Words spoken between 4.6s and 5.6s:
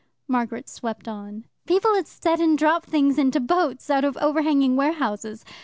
warehouses.